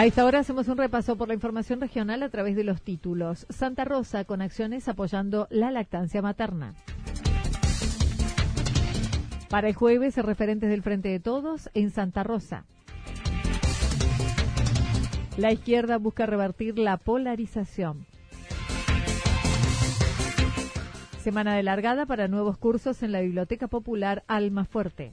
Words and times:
A 0.00 0.06
esta 0.06 0.24
hora 0.24 0.38
hacemos 0.38 0.66
un 0.68 0.78
repaso 0.78 1.16
por 1.16 1.28
la 1.28 1.34
información 1.34 1.78
regional 1.78 2.22
a 2.22 2.30
través 2.30 2.56
de 2.56 2.64
los 2.64 2.80
títulos. 2.80 3.46
Santa 3.50 3.84
Rosa 3.84 4.24
con 4.24 4.40
acciones 4.40 4.88
apoyando 4.88 5.46
la 5.50 5.70
lactancia 5.70 6.22
materna. 6.22 6.72
Para 9.50 9.68
el 9.68 9.74
jueves, 9.74 10.16
referentes 10.16 10.70
del 10.70 10.80
Frente 10.80 11.10
de 11.10 11.20
Todos 11.20 11.68
en 11.74 11.90
Santa 11.90 12.22
Rosa. 12.22 12.64
La 15.36 15.52
izquierda 15.52 15.98
busca 15.98 16.24
revertir 16.24 16.78
la 16.78 16.96
polarización. 16.96 18.06
Semana 21.18 21.54
de 21.54 21.62
largada 21.62 22.06
para 22.06 22.26
nuevos 22.26 22.56
cursos 22.56 23.02
en 23.02 23.12
la 23.12 23.20
Biblioteca 23.20 23.68
Popular 23.68 24.24
Alma 24.28 24.64
Fuerte. 24.64 25.12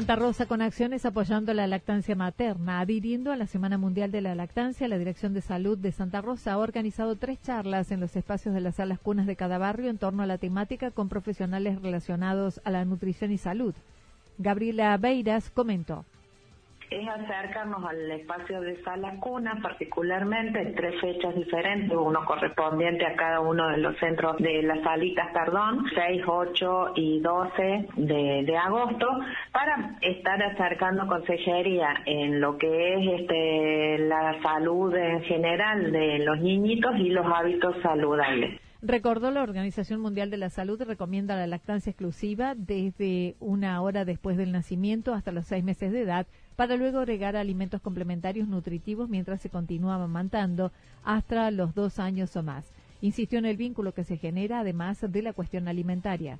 Santa 0.00 0.16
Rosa 0.16 0.46
con 0.46 0.62
acciones 0.62 1.04
apoyando 1.04 1.52
la 1.52 1.66
lactancia 1.66 2.14
materna. 2.14 2.80
Adhiriendo 2.80 3.32
a 3.32 3.36
la 3.36 3.46
Semana 3.46 3.76
Mundial 3.76 4.10
de 4.10 4.22
la 4.22 4.34
Lactancia, 4.34 4.88
la 4.88 4.96
Dirección 4.96 5.34
de 5.34 5.42
Salud 5.42 5.76
de 5.76 5.92
Santa 5.92 6.22
Rosa 6.22 6.52
ha 6.52 6.58
organizado 6.58 7.16
tres 7.16 7.42
charlas 7.42 7.90
en 7.90 8.00
los 8.00 8.16
espacios 8.16 8.54
de 8.54 8.62
las 8.62 8.76
salas 8.76 8.98
cunas 8.98 9.26
de 9.26 9.36
cada 9.36 9.58
barrio 9.58 9.90
en 9.90 9.98
torno 9.98 10.22
a 10.22 10.26
la 10.26 10.38
temática 10.38 10.90
con 10.90 11.10
profesionales 11.10 11.82
relacionados 11.82 12.62
a 12.64 12.70
la 12.70 12.86
nutrición 12.86 13.30
y 13.30 13.36
salud. 13.36 13.74
Gabriela 14.38 14.96
Beiras 14.96 15.50
comentó 15.50 16.06
es 16.90 17.08
acercarnos 17.08 17.84
al 17.84 18.10
espacio 18.10 18.60
de 18.60 18.82
sala 18.82 19.14
cuna, 19.20 19.58
particularmente 19.62 20.60
en 20.60 20.74
tres 20.74 21.00
fechas 21.00 21.34
diferentes, 21.36 21.96
uno 21.96 22.24
correspondiente 22.24 23.06
a 23.06 23.14
cada 23.14 23.40
uno 23.40 23.68
de 23.68 23.78
los 23.78 23.96
centros 23.98 24.36
de 24.38 24.62
las 24.62 24.82
salitas, 24.82 25.28
perdón, 25.32 25.84
6, 25.94 26.22
8 26.26 26.92
y 26.96 27.20
12 27.20 27.88
de, 27.96 28.42
de 28.44 28.56
agosto, 28.56 29.06
para 29.52 29.96
estar 30.00 30.42
acercando 30.42 31.06
consejería 31.06 31.94
en 32.06 32.40
lo 32.40 32.58
que 32.58 32.94
es 32.94 33.20
este, 33.20 33.98
la 33.98 34.42
salud 34.42 34.94
en 34.96 35.22
general 35.22 35.92
de 35.92 36.18
los 36.18 36.40
niñitos 36.40 36.96
y 36.98 37.10
los 37.10 37.26
hábitos 37.26 37.76
saludables. 37.82 38.60
Recordó 38.82 39.30
la 39.30 39.42
Organización 39.42 40.00
Mundial 40.00 40.30
de 40.30 40.38
la 40.38 40.48
Salud 40.48 40.80
recomienda 40.80 41.36
la 41.36 41.46
lactancia 41.46 41.90
exclusiva 41.90 42.54
desde 42.54 43.36
una 43.38 43.82
hora 43.82 44.06
después 44.06 44.38
del 44.38 44.52
nacimiento 44.52 45.12
hasta 45.12 45.32
los 45.32 45.46
seis 45.46 45.62
meses 45.62 45.92
de 45.92 46.00
edad 46.00 46.26
para 46.56 46.76
luego 46.76 47.00
agregar 47.00 47.36
alimentos 47.36 47.82
complementarios 47.82 48.48
nutritivos 48.48 49.10
mientras 49.10 49.42
se 49.42 49.50
continúa 49.50 49.96
amamantando 49.96 50.72
hasta 51.04 51.50
los 51.50 51.74
dos 51.74 51.98
años 51.98 52.34
o 52.36 52.42
más. 52.42 52.72
Insistió 53.02 53.38
en 53.38 53.44
el 53.44 53.58
vínculo 53.58 53.92
que 53.92 54.04
se 54.04 54.16
genera 54.16 54.60
además 54.60 55.04
de 55.06 55.22
la 55.22 55.34
cuestión 55.34 55.68
alimentaria 55.68 56.38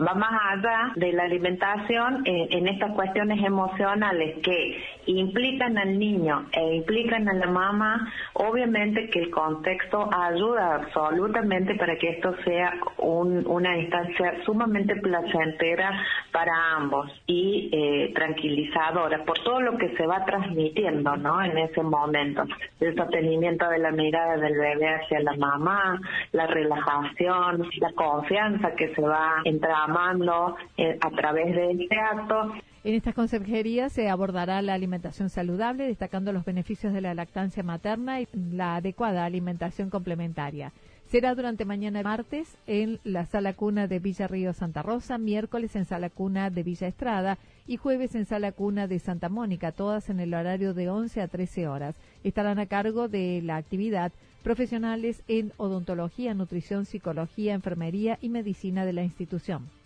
va 0.00 0.14
más 0.14 0.30
allá 0.52 0.92
de 0.94 1.12
la 1.12 1.24
alimentación 1.24 2.22
eh, 2.24 2.48
en 2.50 2.68
estas 2.68 2.92
cuestiones 2.92 3.44
emocionales 3.44 4.38
que 4.42 4.82
implican 5.06 5.76
al 5.78 5.98
niño 5.98 6.46
e 6.52 6.76
implican 6.76 7.28
a 7.28 7.34
la 7.34 7.46
mamá, 7.46 8.12
obviamente 8.34 9.08
que 9.10 9.20
el 9.20 9.30
contexto 9.30 10.08
ayuda 10.12 10.76
absolutamente 10.76 11.74
para 11.76 11.96
que 11.96 12.10
esto 12.10 12.34
sea 12.44 12.74
una 12.98 13.76
instancia 13.78 14.34
sumamente 14.44 14.96
placentera 14.96 16.04
para 16.32 16.52
ambos 16.76 17.10
y 17.26 17.70
eh, 17.72 18.12
tranquilizadora 18.14 19.24
por 19.24 19.38
todo 19.40 19.60
lo 19.60 19.78
que 19.78 19.96
se 19.96 20.06
va 20.06 20.24
transmitiendo 20.24 21.16
¿no? 21.16 21.42
en 21.42 21.56
ese 21.58 21.82
momento. 21.82 22.44
El 22.80 22.94
sostenimiento 22.94 23.68
de 23.68 23.78
la 23.78 23.90
mirada 23.90 24.36
del 24.36 24.56
bebé 24.56 24.88
hacia 24.88 25.20
la 25.20 25.34
mamá, 25.36 26.00
la 26.32 26.46
relajación, 26.46 27.68
la 27.80 27.92
confianza 27.92 28.74
que 28.76 28.94
se 28.94 29.02
va 29.02 29.40
entrando 29.44 29.87
mando 29.88 30.56
eh, 30.76 30.98
a 31.00 31.10
través 31.10 31.54
de 31.54 31.72
este 31.72 31.98
acto. 31.98 32.52
En 32.84 32.94
estas 32.94 33.14
consejerías 33.14 33.92
se 33.92 34.08
abordará 34.08 34.62
la 34.62 34.74
alimentación 34.74 35.30
saludable, 35.30 35.88
destacando 35.88 36.32
los 36.32 36.44
beneficios 36.44 36.92
de 36.92 37.00
la 37.00 37.12
lactancia 37.12 37.62
materna 37.62 38.20
y 38.20 38.28
la 38.32 38.76
adecuada 38.76 39.24
alimentación 39.24 39.90
complementaria. 39.90 40.72
Será 41.08 41.34
durante 41.34 41.64
mañana 41.64 42.02
martes 42.02 42.56
en 42.66 43.00
la 43.02 43.24
Sala 43.24 43.54
Cuna 43.54 43.86
de 43.88 43.98
Villa 43.98 44.28
Río 44.28 44.52
Santa 44.52 44.82
Rosa, 44.82 45.18
miércoles 45.18 45.74
en 45.74 45.86
Sala 45.86 46.10
Cuna 46.10 46.50
de 46.50 46.62
Villa 46.62 46.86
Estrada 46.86 47.38
y 47.66 47.78
jueves 47.78 48.14
en 48.14 48.26
Sala 48.26 48.52
Cuna 48.52 48.86
de 48.86 48.98
Santa 48.98 49.28
Mónica, 49.28 49.72
todas 49.72 50.10
en 50.10 50.20
el 50.20 50.34
horario 50.34 50.74
de 50.74 50.88
11 50.88 51.22
a 51.22 51.28
13 51.28 51.66
horas. 51.66 51.96
Estarán 52.24 52.58
a 52.58 52.66
cargo 52.66 53.08
de 53.08 53.40
la 53.42 53.56
actividad 53.56 54.12
profesionales 54.42 55.22
en 55.28 55.52
odontología, 55.56 56.34
nutrición, 56.34 56.84
psicología, 56.84 57.54
enfermería 57.54 58.18
y 58.20 58.28
medicina 58.28 58.84
de 58.84 58.92
la 58.92 59.02
institución 59.02 59.77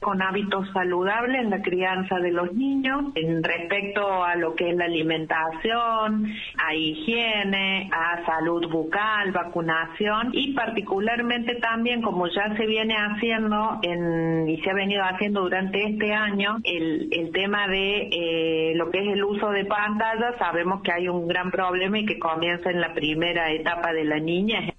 con 0.00 0.22
hábitos 0.22 0.70
saludables 0.72 1.42
en 1.42 1.50
la 1.50 1.62
crianza 1.62 2.16
de 2.16 2.30
los 2.30 2.52
niños, 2.52 3.12
en 3.14 3.42
respecto 3.42 4.24
a 4.24 4.36
lo 4.36 4.54
que 4.54 4.70
es 4.70 4.76
la 4.76 4.84
alimentación, 4.84 6.32
a 6.58 6.74
higiene, 6.74 7.90
a 7.92 8.24
salud 8.24 8.68
bucal, 8.70 9.32
vacunación 9.32 10.30
y 10.32 10.52
particularmente 10.52 11.56
también 11.56 12.02
como 12.02 12.28
ya 12.28 12.54
se 12.56 12.66
viene 12.66 12.94
haciendo 12.94 13.78
en, 13.82 14.48
y 14.48 14.60
se 14.60 14.70
ha 14.70 14.74
venido 14.74 15.02
haciendo 15.02 15.42
durante 15.42 15.82
este 15.84 16.12
año 16.12 16.58
el, 16.62 17.08
el 17.10 17.32
tema 17.32 17.66
de 17.68 18.08
eh, 18.12 18.72
lo 18.76 18.90
que 18.90 18.98
es 18.98 19.08
el 19.08 19.24
uso 19.24 19.50
de 19.50 19.64
pantallas, 19.64 20.36
sabemos 20.38 20.82
que 20.82 20.92
hay 20.92 21.08
un 21.08 21.26
gran 21.26 21.50
problema 21.50 21.98
y 21.98 22.06
que 22.06 22.18
comienza 22.18 22.70
en 22.70 22.80
la 22.80 22.94
primera 22.94 23.50
etapa 23.50 23.92
de 23.92 24.04
la 24.04 24.18
niña. 24.18 24.75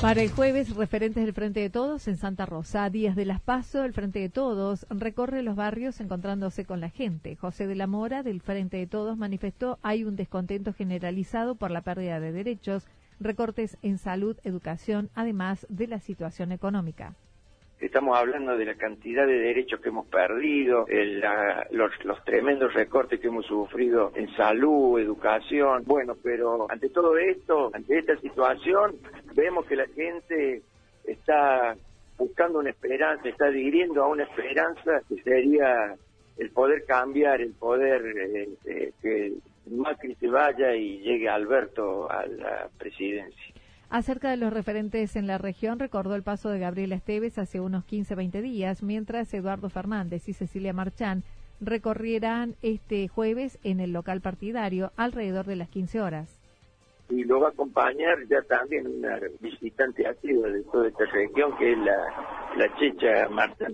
Para 0.00 0.20
el 0.20 0.30
jueves, 0.30 0.76
referentes 0.76 1.24
del 1.24 1.32
Frente 1.32 1.60
de 1.60 1.70
Todos 1.70 2.06
en 2.06 2.18
Santa 2.18 2.44
Rosa, 2.44 2.90
días 2.90 3.16
de 3.16 3.24
las 3.24 3.40
Paso, 3.40 3.82
el 3.82 3.94
Frente 3.94 4.18
de 4.18 4.28
Todos 4.28 4.86
recorre 4.90 5.42
los 5.42 5.56
barrios 5.56 6.00
encontrándose 6.00 6.66
con 6.66 6.80
la 6.80 6.90
gente. 6.90 7.34
José 7.34 7.66
de 7.66 7.76
la 7.76 7.86
Mora, 7.86 8.22
del 8.22 8.42
Frente 8.42 8.76
de 8.76 8.86
Todos, 8.86 9.16
manifestó 9.16 9.78
hay 9.82 10.04
un 10.04 10.14
descontento 10.14 10.74
generalizado 10.74 11.54
por 11.54 11.70
la 11.70 11.80
pérdida 11.80 12.20
de 12.20 12.30
derechos, 12.30 12.86
recortes 13.20 13.78
en 13.82 13.96
salud, 13.96 14.36
educación, 14.44 15.08
además 15.14 15.66
de 15.70 15.86
la 15.86 15.98
situación 15.98 16.52
económica. 16.52 17.14
Estamos 17.80 18.16
hablando 18.18 18.56
de 18.56 18.64
la 18.64 18.74
cantidad 18.74 19.26
de 19.26 19.38
derechos 19.38 19.80
que 19.80 19.90
hemos 19.90 20.06
perdido, 20.06 20.86
los, 21.70 21.90
los, 22.04 22.24
tremendos 22.24 22.72
recortes 22.72 23.20
que 23.20 23.26
hemos 23.28 23.44
sufrido 23.44 24.12
en 24.14 24.34
salud, 24.34 24.98
educación. 24.98 25.84
Bueno, 25.84 26.16
pero 26.22 26.66
ante 26.70 26.88
todo 26.88 27.18
esto, 27.18 27.70
ante 27.74 27.98
esta 27.98 28.16
situación, 28.16 28.96
vemos 29.36 29.66
que 29.66 29.76
la 29.76 29.86
gente 29.88 30.62
está 31.04 31.76
buscando 32.18 32.58
una 32.58 32.70
esperanza, 32.70 33.28
está 33.28 33.46
adhiriendo 33.46 34.02
a 34.02 34.08
una 34.08 34.24
esperanza 34.24 35.02
que 35.08 35.22
sería 35.22 35.94
el 36.38 36.50
poder 36.50 36.84
cambiar, 36.86 37.40
el 37.40 37.52
poder 37.52 38.02
eh, 38.06 38.48
eh, 38.64 38.92
que 39.00 39.34
Macri 39.70 40.14
se 40.16 40.28
vaya 40.28 40.74
y 40.74 40.98
llegue 41.00 41.28
Alberto 41.28 42.10
a 42.10 42.26
la 42.26 42.68
presidencia. 42.78 43.54
Acerca 43.88 44.30
de 44.30 44.36
los 44.36 44.52
referentes 44.52 45.14
en 45.14 45.26
la 45.26 45.38
región, 45.38 45.78
recordó 45.78 46.16
el 46.16 46.22
paso 46.22 46.50
de 46.50 46.58
Gabriela 46.58 46.96
Esteves 46.96 47.38
hace 47.38 47.60
unos 47.60 47.84
15-20 47.86 48.42
días, 48.42 48.82
mientras 48.82 49.32
Eduardo 49.32 49.68
Fernández 49.70 50.28
y 50.28 50.32
Cecilia 50.32 50.72
Marchán 50.72 51.22
recorrieran 51.60 52.56
este 52.62 53.06
jueves 53.08 53.58
en 53.62 53.80
el 53.80 53.92
local 53.92 54.20
partidario 54.20 54.92
alrededor 54.96 55.46
de 55.46 55.56
las 55.56 55.68
15 55.68 56.00
horas 56.00 56.35
y 57.08 57.24
lo 57.24 57.40
va 57.40 57.48
a 57.48 57.50
acompañar 57.50 58.18
ya 58.28 58.42
también 58.42 58.86
una 58.86 59.20
visitante 59.40 60.06
activa 60.06 60.48
de 60.48 60.62
toda 60.64 60.88
esta 60.88 61.04
región 61.06 61.56
que 61.56 61.72
es 61.72 61.78
la, 61.78 61.96
la 62.56 62.76
Checha 62.76 63.28
Marta 63.28 63.68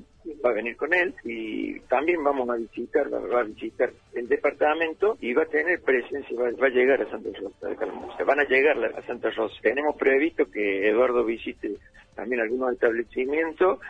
va 0.44 0.50
a 0.50 0.54
venir 0.54 0.76
con 0.76 0.92
él 0.94 1.14
y 1.24 1.80
también 1.80 2.22
vamos 2.22 2.48
a 2.50 2.56
visitar, 2.56 3.12
va 3.12 3.40
a 3.40 3.44
visitar 3.44 3.92
el 4.14 4.28
departamento 4.28 5.16
y 5.20 5.32
va 5.32 5.42
a 5.42 5.46
tener 5.46 5.80
presencia, 5.82 6.36
va, 6.38 6.66
a 6.66 6.70
llegar 6.70 7.02
a 7.02 7.10
Santa 7.10 7.30
Rosa 7.38 7.68
de 7.68 7.76
Se 8.16 8.24
van 8.24 8.40
a 8.40 8.44
llegar 8.44 8.76
a 8.84 9.06
Santa 9.06 9.30
Rosa. 9.30 9.54
Tenemos 9.62 9.96
previsto 9.96 10.50
que 10.50 10.88
Eduardo 10.88 11.24
visite 11.24 11.76
también 12.14 12.42
algunos 12.42 12.72
establecimientos 12.72 13.80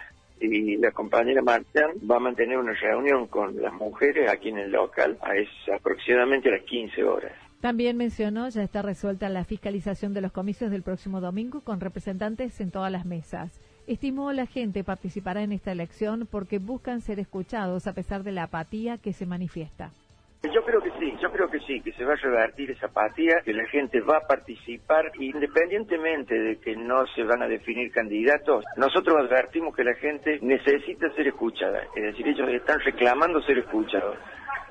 y 0.40 0.76
la 0.76 0.90
compañera 0.90 1.42
Marta 1.42 1.90
va 2.10 2.16
a 2.16 2.20
mantener 2.20 2.58
una 2.58 2.72
reunión 2.72 3.26
con 3.28 3.60
las 3.60 3.72
mujeres 3.72 4.28
aquí 4.28 4.48
en 4.48 4.58
el 4.58 4.72
local 4.72 5.18
a 5.20 5.36
es 5.36 5.48
aproximadamente 5.72 6.48
a 6.48 6.52
las 6.52 6.62
15 6.62 7.04
horas. 7.04 7.32
También 7.62 7.96
mencionó, 7.96 8.48
ya 8.48 8.64
está 8.64 8.82
resuelta 8.82 9.28
la 9.28 9.44
fiscalización 9.44 10.12
de 10.12 10.20
los 10.20 10.32
comicios 10.32 10.72
del 10.72 10.82
próximo 10.82 11.20
domingo 11.20 11.60
con 11.60 11.78
representantes 11.78 12.60
en 12.60 12.72
todas 12.72 12.90
las 12.90 13.06
mesas. 13.06 13.60
Estimó 13.86 14.32
la 14.32 14.46
gente 14.46 14.82
participará 14.82 15.44
en 15.44 15.52
esta 15.52 15.70
elección 15.70 16.26
porque 16.28 16.58
buscan 16.58 17.00
ser 17.00 17.20
escuchados 17.20 17.86
a 17.86 17.94
pesar 17.94 18.24
de 18.24 18.32
la 18.32 18.44
apatía 18.44 18.98
que 18.98 19.12
se 19.12 19.26
manifiesta. 19.26 19.92
Yo 20.42 20.64
creo 20.64 20.82
que 20.82 20.90
sí, 20.98 21.14
yo 21.22 21.30
creo 21.30 21.48
que 21.48 21.60
sí, 21.60 21.80
que 21.82 21.92
se 21.92 22.04
va 22.04 22.14
a 22.14 22.16
revertir 22.16 22.72
esa 22.72 22.86
apatía, 22.86 23.42
que 23.44 23.52
la 23.52 23.64
gente 23.68 24.00
va 24.00 24.16
a 24.16 24.26
participar 24.26 25.12
independientemente 25.20 26.34
de 26.34 26.56
que 26.56 26.74
no 26.74 27.06
se 27.14 27.22
van 27.22 27.42
a 27.42 27.46
definir 27.46 27.92
candidatos. 27.92 28.64
Nosotros 28.76 29.18
advertimos 29.18 29.76
que 29.76 29.84
la 29.84 29.94
gente 29.94 30.40
necesita 30.42 31.14
ser 31.14 31.28
escuchada, 31.28 31.82
es 31.94 32.02
decir, 32.02 32.26
ellos 32.26 32.48
están 32.48 32.80
reclamando 32.80 33.40
ser 33.42 33.58
escuchados 33.58 34.18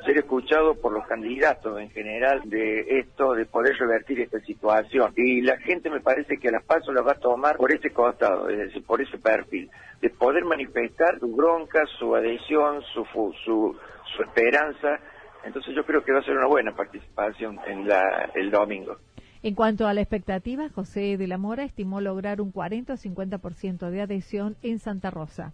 ser 0.05 0.17
escuchado 0.17 0.75
por 0.75 0.93
los 0.93 1.05
candidatos 1.07 1.79
en 1.79 1.89
general 1.91 2.41
de 2.45 2.99
esto, 2.99 3.33
de 3.33 3.45
poder 3.45 3.75
revertir 3.77 4.19
esta 4.21 4.39
situación. 4.41 5.13
Y 5.15 5.41
la 5.41 5.57
gente 5.57 5.89
me 5.89 5.99
parece 5.99 6.37
que 6.37 6.49
a 6.49 6.51
las 6.51 6.63
pasos 6.63 6.93
la 6.93 7.01
va 7.01 7.13
a 7.13 7.19
tomar 7.19 7.57
por 7.57 7.71
ese 7.71 7.91
costado, 7.91 8.49
es 8.49 8.57
decir, 8.57 8.83
por 8.83 9.01
ese 9.01 9.17
perfil, 9.17 9.69
de 10.01 10.09
poder 10.09 10.43
manifestar 10.45 11.19
su 11.19 11.35
bronca, 11.35 11.83
su 11.99 12.15
adhesión, 12.15 12.81
su, 12.93 13.05
su, 13.45 13.75
su 14.15 14.23
esperanza. 14.23 14.99
Entonces 15.43 15.75
yo 15.75 15.83
creo 15.85 16.03
que 16.03 16.11
va 16.11 16.19
a 16.19 16.23
ser 16.23 16.37
una 16.37 16.47
buena 16.47 16.75
participación 16.75 17.59
en 17.65 17.87
la, 17.87 18.29
el 18.35 18.51
domingo. 18.51 18.97
En 19.43 19.55
cuanto 19.55 19.87
a 19.87 19.93
la 19.93 20.01
expectativa, 20.01 20.69
José 20.69 21.17
de 21.17 21.27
la 21.27 21.39
Mora 21.39 21.63
estimó 21.63 21.99
lograr 21.99 22.41
un 22.41 22.51
40 22.51 22.93
o 22.93 22.95
50% 22.95 23.89
de 23.89 24.01
adhesión 24.01 24.55
en 24.61 24.77
Santa 24.77 25.09
Rosa. 25.09 25.53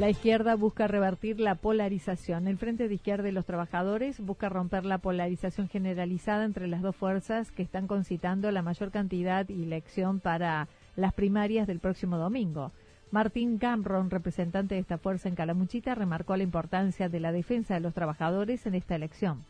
La 0.00 0.08
izquierda 0.08 0.56
busca 0.56 0.86
revertir 0.86 1.40
la 1.40 1.56
polarización. 1.56 2.48
El 2.48 2.56
Frente 2.56 2.88
de 2.88 2.94
Izquierda 2.94 3.24
de 3.24 3.32
los 3.32 3.44
Trabajadores 3.44 4.18
busca 4.18 4.48
romper 4.48 4.86
la 4.86 4.96
polarización 4.96 5.68
generalizada 5.68 6.46
entre 6.46 6.68
las 6.68 6.80
dos 6.80 6.96
fuerzas 6.96 7.52
que 7.52 7.62
están 7.62 7.86
concitando 7.86 8.50
la 8.50 8.62
mayor 8.62 8.92
cantidad 8.92 9.46
y 9.50 9.62
elección 9.62 10.18
para 10.18 10.68
las 10.96 11.12
primarias 11.12 11.66
del 11.66 11.80
próximo 11.80 12.16
domingo. 12.16 12.72
Martín 13.10 13.58
Cameron, 13.58 14.08
representante 14.08 14.74
de 14.74 14.80
esta 14.80 14.96
fuerza 14.96 15.28
en 15.28 15.34
Calamuchita, 15.34 15.94
remarcó 15.94 16.34
la 16.34 16.44
importancia 16.44 17.10
de 17.10 17.20
la 17.20 17.30
defensa 17.30 17.74
de 17.74 17.80
los 17.80 17.92
trabajadores 17.92 18.64
en 18.64 18.76
esta 18.76 18.94
elección 18.94 19.44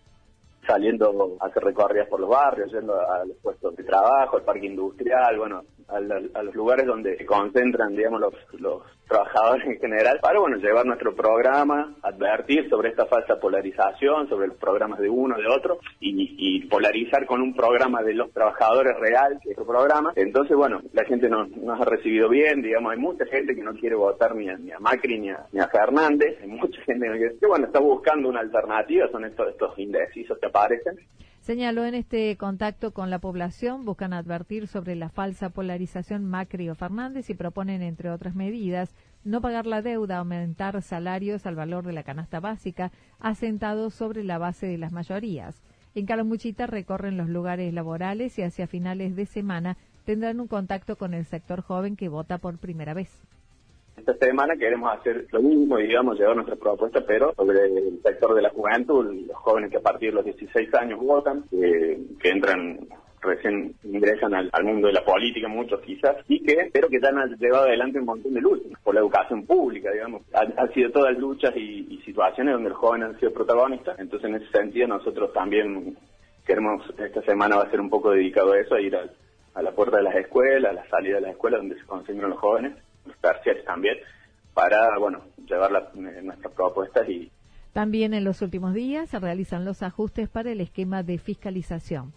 saliendo 0.67 1.37
a 1.41 1.47
hacer 1.47 1.64
recorridas 1.64 2.08
por 2.08 2.20
los 2.20 2.29
barrios, 2.29 2.70
yendo 2.70 2.94
a 2.94 3.25
los 3.25 3.37
puestos 3.38 3.75
de 3.76 3.82
trabajo, 3.82 4.37
al 4.37 4.44
parque 4.44 4.67
industrial, 4.67 5.38
bueno, 5.38 5.64
a, 5.90 6.42
los 6.42 6.54
lugares 6.54 6.87
donde 6.87 7.16
se 7.16 7.26
concentran, 7.26 7.94
digamos, 7.94 8.20
los, 8.20 8.34
los 8.58 8.82
trabajadores 9.08 9.66
en 9.66 9.78
general, 9.78 10.20
para, 10.22 10.38
bueno, 10.38 10.56
llevar 10.56 10.87
nuestro 10.87 11.14
programa, 11.14 11.96
advertir 12.02 12.69
sobre 12.70 12.90
esta 12.90 13.06
falsa 13.06 13.40
polarización, 13.40 14.28
sobre 14.28 14.48
los 14.48 14.56
programas 14.56 15.00
de 15.00 15.08
uno, 15.08 15.37
de 15.37 15.46
otro, 15.48 15.78
y, 16.00 16.60
polarizar 16.70 17.26
con 17.26 17.42
un 17.42 17.54
programa 17.54 18.02
de 18.02 18.14
los 18.14 18.31
trabajadores 18.32 18.96
real, 19.00 19.40
que 19.42 19.50
es 19.50 19.58
otro 19.58 19.72
programa. 19.72 20.12
Entonces, 20.14 20.56
bueno, 20.56 20.81
la 20.92 21.04
gente 21.04 21.28
nos, 21.28 21.50
nos 21.50 21.81
ha 21.81 21.84
recibido 21.84 22.28
bien, 22.28 22.62
digamos, 22.62 22.92
hay 22.92 22.98
mucha 22.98 23.26
gente 23.26 23.54
que 23.54 23.62
no 23.62 23.75
quiere 23.75 23.96
votar 23.96 24.37
ni 24.37 24.48
a, 24.48 24.56
ni 24.56 24.70
a 24.70 24.78
Macri 24.78 25.19
ni 25.19 25.31
a, 25.31 25.46
ni 25.52 25.58
a 25.58 25.66
Fernández, 25.69 26.38
hay 26.40 26.48
mucha 26.48 26.81
gente 26.82 27.08
que, 27.40 27.46
bueno, 27.46 27.66
está 27.66 27.81
buscando 27.81 28.28
una 28.28 28.40
alternativa, 28.40 29.08
son 29.10 29.25
estos, 29.25 29.48
estos 29.48 29.76
indecisos 29.78 30.38
que 30.38 30.46
aparecen. 30.46 30.96
Señaló 31.40 31.87
en 31.87 31.94
este 31.94 32.37
contacto 32.37 32.92
con 32.92 33.08
la 33.08 33.19
población, 33.19 33.87
buscan 33.87 34.12
advertir 34.12 34.69
sobre 34.69 34.94
la 34.94 35.08
falsa 35.08 35.48
polarización 35.48 36.26
Macri 36.26 36.69
o 36.69 36.75
Fernández 36.75 37.31
y 37.31 37.34
proponen, 37.34 37.81
entre 37.81 38.10
otras 38.10 38.34
medidas, 38.34 38.94
no 39.25 39.40
pagar 39.40 39.66
la 39.66 39.81
deuda, 39.81 40.19
aumentar 40.19 40.81
salarios 40.82 41.46
al 41.46 41.56
valor 41.56 41.87
de 41.87 41.94
la 41.94 42.02
canasta 42.02 42.40
básica, 42.40 42.92
asentados 43.19 43.94
sobre 43.94 44.22
la 44.22 44.37
base 44.37 44.66
de 44.66 44.76
las 44.76 44.92
mayorías. 44.92 45.62
En 45.94 46.04
Calamuchita 46.04 46.66
recorren 46.66 47.16
los 47.16 47.31
lugares 47.31 47.72
laborales 47.72 48.38
y 48.38 48.42
hacia 48.42 48.66
finales 48.66 49.16
de 49.16 49.25
semana 49.25 49.78
tendrán 50.04 50.40
un 50.40 50.46
contacto 50.46 50.96
con 50.96 51.14
el 51.14 51.25
sector 51.25 51.62
joven 51.62 51.96
que 51.96 52.10
vota 52.10 52.37
por 52.37 52.58
primera 52.58 52.92
vez. 52.92 53.19
Esta 54.00 54.14
semana 54.14 54.56
queremos 54.56 54.91
hacer 54.99 55.26
lo 55.31 55.43
mismo 55.43 55.79
y, 55.79 55.87
digamos, 55.87 56.19
llevar 56.19 56.35
nuestra 56.35 56.56
propuesta, 56.56 57.05
pero 57.06 57.35
sobre 57.35 57.67
el 57.67 58.00
sector 58.02 58.35
de 58.35 58.41
la 58.41 58.49
juventud, 58.49 59.05
los 59.26 59.37
jóvenes 59.37 59.70
que 59.70 59.76
a 59.76 59.82
partir 59.82 60.08
de 60.08 60.14
los 60.14 60.25
16 60.25 60.75
años 60.75 61.00
votan, 61.00 61.44
que 61.50 62.31
entran 62.31 62.81
recién 63.20 63.75
ingresan 63.85 64.32
al, 64.32 64.64
mundo 64.64 64.87
de 64.87 64.94
la 64.94 65.05
política, 65.05 65.49
muchos 65.49 65.82
quizás, 65.82 66.17
y 66.29 66.43
que, 66.43 66.70
pero 66.73 66.88
que 66.88 66.99
ya 66.99 67.11
han 67.11 67.37
llevado 67.37 67.67
adelante 67.67 67.99
un 67.99 68.06
montón 68.06 68.32
de 68.32 68.41
luchas 68.41 68.73
por 68.82 68.94
la 68.94 69.02
educación 69.02 69.44
pública, 69.44 69.91
digamos. 69.93 70.23
Han, 70.32 70.73
sido 70.73 70.91
todas 70.91 71.19
luchas 71.19 71.55
y, 71.55 72.00
situaciones 72.06 72.55
donde 72.55 72.70
los 72.70 72.79
jóvenes 72.79 73.11
han 73.11 73.20
sido 73.20 73.35
protagonistas, 73.35 73.99
entonces 73.99 74.31
en 74.31 74.37
ese 74.37 74.50
sentido 74.50 74.88
nosotros 74.88 75.30
también 75.35 75.95
queremos, 76.47 76.83
esta 76.99 77.21
semana 77.23 77.57
va 77.57 77.64
a 77.64 77.71
ser 77.71 77.83
un 77.83 77.90
poco 77.90 78.12
dedicado 78.12 78.52
a 78.52 78.61
eso, 78.61 78.76
a 78.76 78.80
ir 78.80 78.97
a 78.97 79.62
la 79.62 79.73
puerta 79.73 79.99
de 79.99 80.04
las 80.04 80.16
escuelas, 80.16 80.71
a 80.71 80.75
la 80.75 80.88
salida 80.88 81.16
de 81.16 81.21
las 81.21 81.33
escuelas 81.33 81.61
donde 81.61 81.78
se 81.78 81.85
concentran 81.85 82.30
los 82.30 82.38
jóvenes, 82.38 82.73
también, 83.66 83.97
para, 84.54 84.99
bueno, 84.99 85.23
llevar 85.47 85.90
eh, 85.95 86.23
nuestras 86.23 86.52
propuestas 86.54 87.09
y... 87.09 87.30
También 87.73 88.14
en 88.14 88.25
los 88.25 88.42
últimos 88.42 88.75
días 88.75 89.09
se 89.11 89.21
realizan 89.21 89.64
los 89.64 89.83
ajustes 89.83 90.28
para 90.28 90.50
el 90.50 90.61
esquema 90.61 91.02
de 91.04 91.19
fiscalización. 91.19 92.12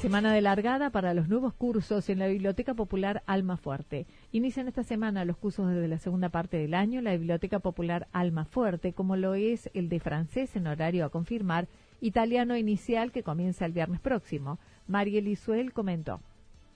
Semana 0.00 0.32
de 0.32 0.40
largada 0.40 0.90
para 0.90 1.12
los 1.12 1.28
nuevos 1.28 1.52
cursos 1.52 2.08
en 2.08 2.20
la 2.20 2.28
Biblioteca 2.28 2.72
Popular 2.72 3.22
Alma 3.26 3.58
Fuerte. 3.58 4.06
Inician 4.32 4.68
esta 4.68 4.82
semana 4.82 5.26
los 5.26 5.36
cursos 5.36 5.68
desde 5.68 5.88
la 5.88 5.98
segunda 5.98 6.30
parte 6.30 6.56
del 6.56 6.72
año 6.72 7.02
la 7.02 7.12
Biblioteca 7.12 7.58
Popular 7.58 8.06
Alma 8.12 8.46
Fuerte, 8.46 8.94
como 8.94 9.16
lo 9.16 9.34
es 9.34 9.68
el 9.74 9.90
de 9.90 10.00
francés 10.00 10.56
en 10.56 10.68
horario 10.68 11.04
a 11.04 11.10
confirmar, 11.10 11.66
italiano 12.00 12.56
inicial 12.56 13.12
que 13.12 13.22
comienza 13.22 13.66
el 13.66 13.72
viernes 13.72 14.00
próximo. 14.00 14.58
Mariel 14.86 15.28
Isuel 15.28 15.74
comentó. 15.74 16.20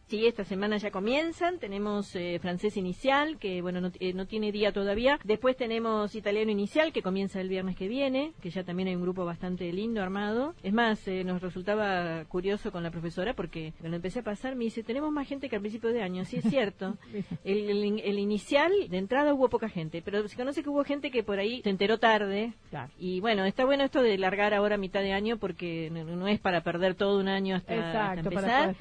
Sí, 0.09 0.27
esta 0.27 0.45
semana 0.45 0.77
ya 0.77 0.91
comienzan. 0.91 1.59
Tenemos 1.59 2.15
eh, 2.15 2.39
francés 2.41 2.77
inicial, 2.77 3.39
que 3.39 3.63
bueno, 3.63 3.91
eh, 4.01 4.13
no, 4.13 4.27
tiene 4.27 4.53
día 4.53 4.71
todavía. 4.71 5.19
Después 5.25 5.57
tenemos 5.57 6.15
italiano 6.15 6.51
inicial, 6.51 6.93
que 6.93 7.03
comienza 7.03 7.41
el 7.41 7.49
viernes 7.49 7.75
que 7.75 7.89
viene, 7.89 8.33
que 8.43 8.51
ya 8.51 8.65
también 8.65 8.89
hay 8.89 8.97
un 8.97 9.03
grupo 9.03 9.25
bastante 9.25 9.73
lindo 9.73 10.03
armado. 10.03 10.55
Es 10.63 10.75
más, 10.75 11.09
eh, 11.09 11.25
nos 11.25 11.41
resultaba 11.41 12.25
curioso 12.27 12.71
con 12.71 12.83
la 12.83 12.91
profesora 12.91 13.33
porque 13.35 13.73
cuando 13.81 13.97
empecé 13.97 14.21
a 14.21 14.23
pasar 14.23 14.57
me 14.57 14.65
dice, 14.65 14.83
tenemos 14.83 15.11
más 15.11 15.27
gente 15.27 15.49
que 15.49 15.57
al 15.57 15.63
principio 15.63 15.91
de 15.91 16.03
año. 16.03 16.25
Sí, 16.27 16.37
es 16.37 16.45
cierto. 16.45 16.99
el, 17.45 18.19
inicial, 18.19 18.73
de 18.91 18.99
entrada 18.99 19.33
hubo 19.33 19.49
poca 19.49 19.71
gente, 19.71 20.03
pero 20.03 20.29
se 20.29 20.37
conoce 20.37 20.63
que 20.63 20.69
hubo 20.69 20.85
gente 20.85 21.11
que 21.11 21.23
por 21.23 21.39
ahí 21.39 21.63
se 21.63 21.71
enteró 21.71 21.99
tarde. 21.99 22.53
Y 22.99 23.21
bueno, 23.21 23.47
está 23.47 23.65
bueno 23.65 23.85
esto 23.85 24.03
de 24.03 24.19
largar 24.19 24.53
ahora 24.53 24.77
mitad 24.77 25.01
de 25.01 25.13
año 25.13 25.39
porque 25.39 25.91
no, 25.91 26.29
es 26.29 26.41
para 26.41 26.63
perder 26.63 26.95
todo 26.95 27.19
un 27.19 27.29
año 27.29 27.57
hasta, 27.57 28.15
empezar. 28.15 28.77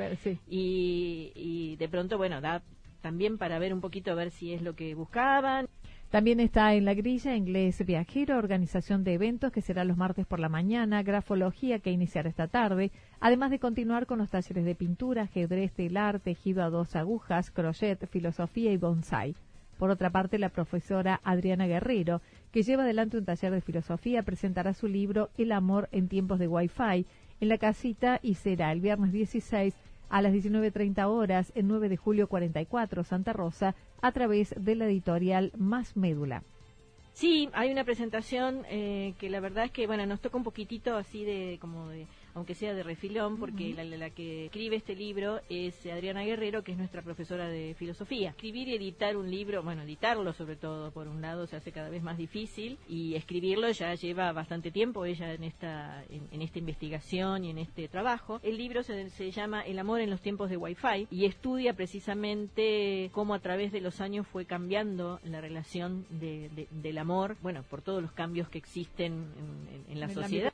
Y 0.49 1.22
y, 1.35 1.75
de 1.77 1.89
pronto, 1.89 2.17
bueno, 2.17 2.41
da 2.41 2.63
también 3.01 3.37
para 3.37 3.59
ver 3.59 3.73
un 3.73 3.81
poquito 3.81 4.11
a 4.11 4.15
ver 4.15 4.31
si 4.31 4.53
es 4.53 4.61
lo 4.61 4.75
que 4.75 4.95
buscaban. 4.95 5.67
También 6.09 6.39
está 6.39 6.75
en 6.75 6.85
la 6.85 6.93
grilla 6.93 7.35
Inglés 7.35 7.83
Viajero, 7.85 8.37
organización 8.37 9.03
de 9.03 9.15
eventos 9.15 9.51
que 9.51 9.61
será 9.61 9.83
los 9.83 9.97
martes 9.97 10.27
por 10.27 10.39
la 10.39 10.47
mañana, 10.47 11.01
grafología 11.01 11.79
que 11.79 11.91
iniciará 11.91 12.29
esta 12.29 12.47
tarde, 12.47 12.91
además 13.19 13.49
de 13.49 13.59
continuar 13.59 14.05
con 14.05 14.19
los 14.19 14.29
talleres 14.29 14.63
de 14.63 14.75
pintura, 14.75 15.23
ajedrez, 15.23 15.73
telar, 15.73 16.19
tejido 16.19 16.63
a 16.63 16.69
dos 16.69 16.95
agujas, 16.95 17.49
crochet, 17.49 18.07
filosofía 18.07 18.71
y 18.71 18.77
bonsai. 18.77 19.35
Por 19.77 19.89
otra 19.89 20.11
parte, 20.11 20.37
la 20.37 20.49
profesora 20.49 21.19
Adriana 21.23 21.65
Guerrero, 21.65 22.21
que 22.51 22.61
lleva 22.61 22.83
adelante 22.83 23.17
un 23.17 23.25
taller 23.25 23.51
de 23.51 23.61
filosofía, 23.61 24.21
presentará 24.23 24.73
su 24.73 24.87
libro 24.87 25.29
El 25.35 25.51
amor 25.51 25.89
en 25.91 26.07
tiempos 26.07 26.37
de 26.37 26.47
Wi-Fi 26.47 27.07
en 27.41 27.49
la 27.49 27.57
casita 27.57 28.19
y 28.21 28.35
será 28.35 28.71
el 28.71 28.81
viernes 28.81 29.11
16 29.11 29.75
a 30.13 30.21
las 30.21 30.31
19.30 30.31 31.07
horas 31.07 31.51
en 31.55 31.67
9 31.67 31.89
de 31.89 31.97
julio 31.97 32.27
44, 32.27 33.03
Santa 33.03 33.33
Rosa, 33.33 33.73
a 33.99 34.11
través 34.11 34.53
de 34.55 34.75
la 34.75 34.85
editorial 34.85 35.51
Más 35.57 35.97
Médula. 35.97 36.43
Sí, 37.13 37.49
hay 37.51 37.71
una 37.71 37.83
presentación 37.83 38.63
eh, 38.69 39.15
que 39.17 39.31
la 39.31 39.39
verdad 39.39 39.65
es 39.65 39.71
que, 39.71 39.87
bueno, 39.87 40.05
nos 40.05 40.21
toca 40.21 40.37
un 40.37 40.43
poquitito 40.43 40.95
así 40.97 41.25
de 41.25 41.57
como 41.59 41.87
de 41.89 42.05
aunque 42.35 42.55
sea 42.55 42.73
de 42.73 42.83
refilón, 42.83 43.37
porque 43.37 43.73
la, 43.73 44.09
que 44.09 44.45
escribe 44.45 44.75
este 44.75 44.95
libro 44.95 45.41
es 45.49 45.85
Adriana 45.85 46.23
Guerrero, 46.23 46.63
que 46.63 46.71
es 46.71 46.77
nuestra 46.77 47.01
profesora 47.01 47.47
de 47.47 47.75
filosofía. 47.77 48.29
Escribir 48.29 48.67
y 48.69 48.75
editar 48.75 49.15
un 49.17 49.29
libro, 49.29 49.63
bueno, 49.63 49.83
editarlo 49.83 50.33
sobre 50.33 50.55
todo, 50.55 50.91
por 50.91 51.07
un 51.07 51.21
lado, 51.21 51.47
se 51.47 51.55
hace 51.55 51.71
cada 51.71 51.89
vez 51.89 52.03
más 52.03 52.17
difícil 52.17 52.77
y 52.87 53.15
escribirlo 53.15 53.69
ya 53.71 53.93
lleva 53.95 54.31
bastante 54.31 54.71
tiempo 54.71 55.05
ella 55.05 55.33
en 55.33 55.43
esta, 55.43 56.03
en, 56.09 56.41
esta 56.41 56.59
investigación 56.59 57.45
y 57.45 57.49
en 57.51 57.57
este 57.57 57.87
trabajo. 57.87 58.39
El 58.43 58.57
libro 58.57 58.83
se, 58.83 59.31
llama 59.31 59.61
El 59.61 59.79
amor 59.79 60.01
en 60.01 60.09
los 60.09 60.21
tiempos 60.21 60.49
de 60.49 60.57
Wi-Fi 60.57 61.07
y 61.09 61.25
estudia 61.25 61.73
precisamente 61.73 63.09
cómo 63.13 63.33
a 63.33 63.39
través 63.39 63.71
de 63.71 63.81
los 63.81 64.01
años 64.01 64.27
fue 64.27 64.45
cambiando 64.45 65.19
la 65.23 65.41
relación 65.41 66.05
del 66.09 66.97
amor, 66.97 67.37
bueno, 67.41 67.63
por 67.69 67.81
todos 67.81 68.01
los 68.01 68.11
cambios 68.11 68.49
que 68.49 68.57
existen 68.57 69.27
en, 69.89 69.99
la 69.99 70.09
sociedad. 70.09 70.53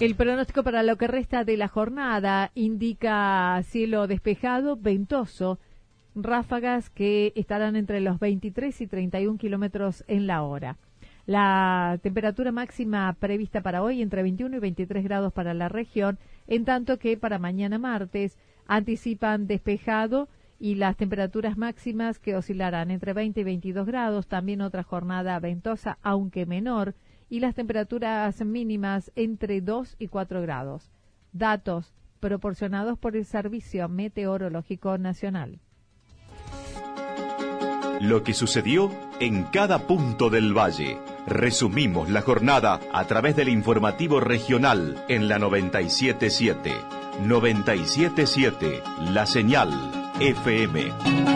El 0.00 0.16
pronóstico 0.16 0.64
para 0.64 0.82
lo 0.82 0.96
que 0.96 1.06
resta 1.06 1.44
de 1.44 1.56
la 1.56 1.68
jornada 1.68 2.50
indica 2.54 3.62
cielo 3.62 4.08
despejado, 4.08 4.76
ventoso, 4.76 5.60
ráfagas 6.16 6.90
que 6.90 7.32
estarán 7.36 7.76
entre 7.76 8.00
los 8.00 8.18
23 8.18 8.80
y 8.80 8.86
31 8.88 9.38
kilómetros 9.38 10.04
en 10.08 10.26
la 10.26 10.42
hora. 10.42 10.78
La 11.26 12.00
temperatura 12.02 12.50
máxima 12.50 13.12
prevista 13.20 13.62
para 13.62 13.84
hoy 13.84 14.02
entre 14.02 14.24
21 14.24 14.56
y 14.56 14.58
23 14.58 15.04
grados 15.04 15.32
para 15.32 15.54
la 15.54 15.68
región, 15.68 16.18
en 16.48 16.64
tanto 16.64 16.98
que 16.98 17.16
para 17.16 17.38
mañana 17.38 17.78
martes 17.78 18.36
anticipan 18.66 19.46
despejado 19.46 20.28
y 20.58 20.74
las 20.74 20.96
temperaturas 20.96 21.56
máximas 21.56 22.18
que 22.18 22.34
oscilarán 22.34 22.90
entre 22.90 23.12
20 23.12 23.40
y 23.40 23.44
22 23.44 23.86
grados, 23.86 24.26
también 24.26 24.60
otra 24.60 24.82
jornada 24.82 25.38
ventosa, 25.38 25.98
aunque 26.02 26.46
menor, 26.46 26.94
y 27.28 27.40
las 27.40 27.54
temperaturas 27.54 28.44
mínimas 28.44 29.10
entre 29.16 29.60
2 29.60 29.96
y 29.98 30.08
4 30.08 30.42
grados. 30.42 30.90
Datos 31.32 31.92
proporcionados 32.20 32.98
por 32.98 33.16
el 33.16 33.24
Servicio 33.24 33.88
Meteorológico 33.88 34.96
Nacional. 34.98 35.60
Lo 38.00 38.22
que 38.22 38.34
sucedió 38.34 38.90
en 39.20 39.44
cada 39.44 39.86
punto 39.86 40.30
del 40.30 40.56
valle. 40.56 40.98
Resumimos 41.26 42.10
la 42.10 42.22
jornada 42.22 42.80
a 42.92 43.04
través 43.06 43.36
del 43.36 43.48
informativo 43.48 44.20
regional 44.20 45.04
en 45.08 45.28
la 45.28 45.38
977. 45.38 46.72
977, 47.22 48.82
la 49.12 49.26
señal 49.26 49.70
FM. 50.20 51.33